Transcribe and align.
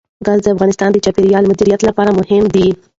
ګاز 0.25 0.39
د 0.43 0.47
افغانستان 0.55 0.89
د 0.91 0.97
چاپیریال 1.05 1.43
د 1.43 1.47
مدیریت 1.51 1.81
لپاره 1.89 2.15
مهم 2.19 2.43
دي. 2.55 2.67